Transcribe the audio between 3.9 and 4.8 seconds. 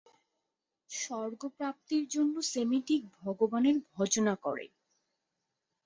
ভজনা করে।